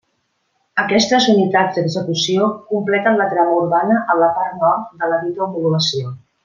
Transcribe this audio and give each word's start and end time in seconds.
Aquestes 0.83 1.27
unitats 1.33 1.77
d'execució 1.79 2.49
completen 2.73 3.21
la 3.21 3.29
trama 3.37 3.61
urbana 3.61 4.01
en 4.15 4.23
la 4.27 4.35
part 4.41 4.61
nord 4.67 5.01
de 5.03 5.15
la 5.15 5.25
dita 5.29 5.49
homologació. 5.51 6.17